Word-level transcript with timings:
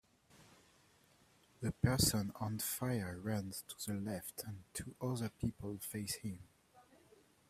A 1.61 1.71
person 1.73 2.31
on 2.39 2.57
fire 2.57 3.19
runs 3.21 3.63
to 3.67 3.93
the 3.93 3.99
left 4.01 4.43
and 4.43 4.63
two 4.73 4.95
other 4.99 5.29
people 5.29 5.77
face 5.77 6.15
him. 6.15 6.39